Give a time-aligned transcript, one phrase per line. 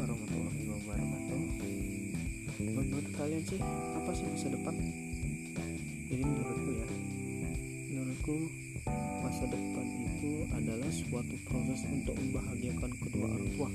[0.00, 1.40] warahmatullahi wabarakatuh
[2.60, 3.60] Menurut kalian sih
[3.96, 4.74] apa sih masa depan?
[6.08, 6.88] Ini menurutku ya
[7.92, 8.36] Menurutku
[9.20, 13.68] masa depan itu adalah suatu proses untuk membahagiakan kedua orang tua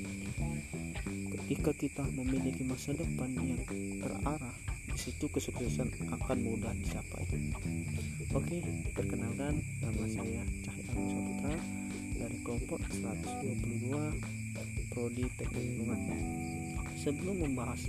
[1.38, 3.62] Ketika kita memiliki masa depan yang
[4.02, 4.56] terarah
[4.96, 7.28] situ kesuksesan akan mudah dicapai.
[8.32, 8.64] Oke,
[8.96, 11.52] perkenalkan nama saya Cahaya Agus
[12.16, 14.45] dari kelompok 122
[14.96, 16.00] Prodi Teknik Lingkungan.
[16.96, 17.84] Sebelum membahas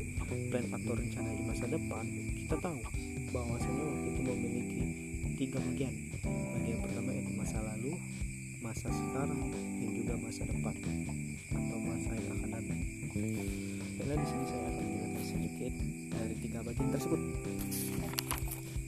[0.51, 2.03] plan atau rencana di masa depan
[2.35, 2.83] kita tahu
[3.31, 4.83] bahwasanya waktu itu memiliki
[5.39, 5.95] tiga bagian.
[6.27, 7.95] Bagian pertama yaitu masa lalu
[8.59, 10.75] masa sekarang dan juga masa depan
[11.55, 12.81] atau masa yang akan datang.
[14.03, 15.73] Dan di sini saya akan menjelaskan sedikit
[16.11, 17.21] dari tiga bagian tersebut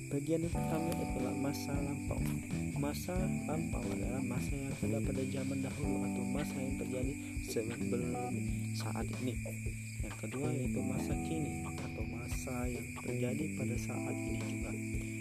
[0.09, 2.21] bagian yang pertama adalah masa lampau.
[2.81, 7.13] Masa lampau adalah masa yang ada pada zaman dahulu atau masa yang terjadi
[7.45, 8.33] sebelum
[8.73, 9.35] saat ini.
[10.01, 14.73] Yang kedua yaitu masa kini atau masa yang terjadi pada saat ini juga.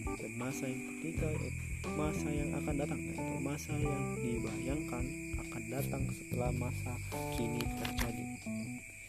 [0.08, 6.04] Dan masa yang ketiga yaitu masa yang akan datang yaitu masa yang dibayangkan akan datang
[6.16, 6.92] setelah masa
[7.36, 8.26] kini terjadi.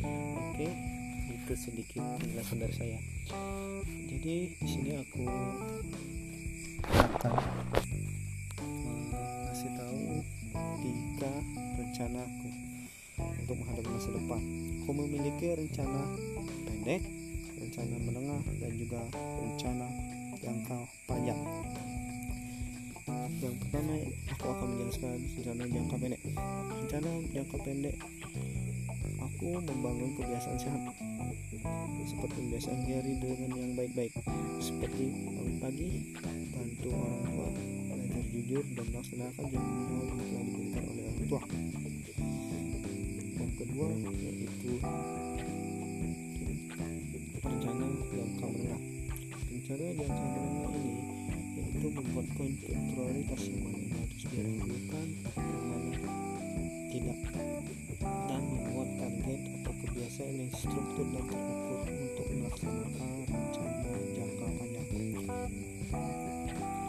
[0.03, 0.71] Oke
[1.49, 3.01] itu sedikit penjelasan dari saya.
[4.05, 5.25] Jadi di sini aku
[6.93, 7.35] akan
[8.85, 10.21] mengasih tahu
[10.85, 11.33] tiga
[11.81, 12.49] rencanaku
[13.17, 14.41] untuk menghadapi masa depan.
[14.85, 16.05] Aku memiliki rencana
[16.69, 17.01] pendek
[17.57, 19.89] rencana menengah dan juga rencana
[20.45, 21.41] jangka panjang.
[23.41, 23.97] Yang pertama
[24.37, 26.21] aku akan menjelaskan rencana jangka pendek.
[26.77, 27.97] Rencana jangka pendek
[29.39, 30.83] aku membangun kebiasaan sehat.
[32.11, 34.11] Seperti kebiasaan Gary dengan yang baik-baik.
[34.59, 36.11] Seperti bangun pagi
[36.51, 37.47] bantu orang tua
[37.87, 41.43] belajar jujur dan melaksanakan jangan yang telah diberikan oleh orang tua.
[43.39, 43.87] Yang kedua
[44.19, 44.73] yaitu
[47.39, 48.83] rencana jangka menengah.
[49.55, 50.95] Rencana jangka menengah ini
[51.63, 55.07] yaitu membuat poin prioritas yang mana yang harus didahulukan
[55.39, 55.95] yang mana
[56.91, 57.19] tidak
[60.59, 64.89] kebiasaan yang struktur dan terukur untuk melaksanakan rencana jangka panjang.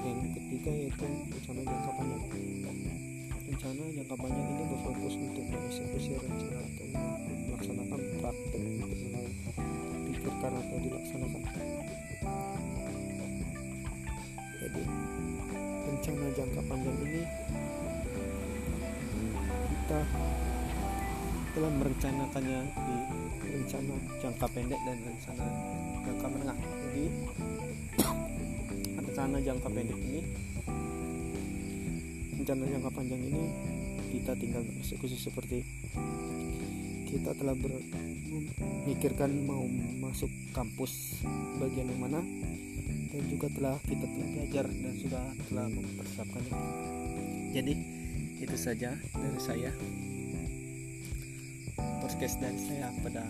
[0.01, 2.23] Yang ketiga yaitu rencana jangka panjang.
[3.45, 6.85] Rencana jangka panjang ini berfokus untuk mengeksekusi rencana atau
[7.45, 8.89] melaksanakan praktek untuk
[10.09, 11.41] dipikirkan atau dilaksanakan.
[14.59, 14.83] Jadi
[15.85, 17.21] rencana jangka panjang ini
[19.69, 19.99] kita
[21.55, 22.95] telah merencanakannya di
[23.49, 25.45] rencana jangka pendek dan rencana
[26.05, 26.57] jangka menengah.
[26.59, 27.05] Jadi
[28.97, 30.21] rencana jangka pendek ini
[32.39, 33.43] rencana jangka panjang ini
[34.09, 35.61] kita tinggal eksekusi seperti
[37.05, 39.65] kita telah memikirkan mau
[40.01, 41.21] masuk kampus
[41.61, 42.21] bagian yang mana
[43.09, 46.55] dan juga telah kita telah belajar dan sudah telah mempersiapkannya.
[47.53, 47.73] Jadi
[48.39, 49.73] itu saja dari saya
[52.19, 53.23] podcast dari saya pada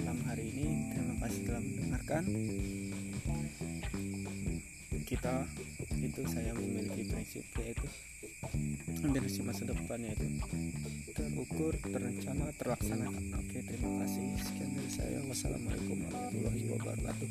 [0.00, 0.96] malam hari ini.
[0.96, 2.24] Terima kasih telah mendengarkan.
[5.04, 5.44] Kita
[6.00, 7.84] itu saya memiliki prinsip yaitu
[9.12, 10.24] dari masa depan yaitu
[11.12, 13.44] terukur terencana terlaksanakan.
[13.44, 14.32] Oke terima kasih.
[14.40, 15.20] Sekian dari saya.
[15.28, 17.28] Wassalamualaikum warahmatullahi wabarakatuh